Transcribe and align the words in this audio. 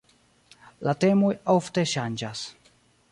La 0.87 0.95
temoj 1.03 1.31
ofte 1.57 1.83
ŝanĝas. 1.93 2.43